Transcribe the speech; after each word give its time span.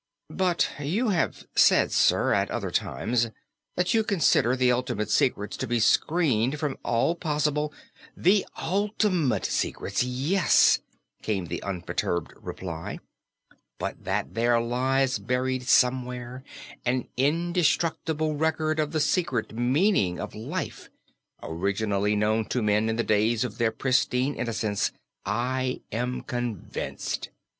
"But 0.33 0.67
you 0.79 1.09
have 1.09 1.45
said, 1.55 1.91
sir, 1.91 2.33
at 2.33 2.49
other 2.49 2.71
times, 2.71 3.29
that 3.75 3.93
you 3.93 4.03
consider 4.03 4.55
the 4.55 4.71
ultimate 4.71 5.11
secrets 5.11 5.55
to 5.57 5.67
be 5.67 5.79
screened 5.79 6.57
from 6.59 6.79
all 6.83 7.13
possible" 7.13 7.71
"The 8.27 8.43
ultimate 8.59 9.45
secrets, 9.45 10.01
yes," 10.01 10.79
came 11.21 11.45
the 11.45 11.61
unperturbed 11.61 12.33
reply; 12.37 12.97
"but 13.77 14.03
that 14.03 14.33
there 14.33 14.59
lies 14.59 15.19
buried 15.19 15.67
somewhere 15.67 16.43
an 16.83 17.07
indestructible 17.15 18.35
record 18.35 18.79
of 18.79 18.93
the 18.93 18.99
secret 18.99 19.53
meaning 19.55 20.19
of 20.19 20.33
life, 20.33 20.89
originally 21.43 22.15
known 22.15 22.45
to 22.45 22.63
men 22.63 22.89
in 22.89 22.95
the 22.95 23.03
days 23.03 23.43
of 23.43 23.59
their 23.59 23.71
pristine 23.71 24.33
innocence, 24.33 24.91
I 25.27 25.81
am 25.91 26.21
convinced. 26.21 27.29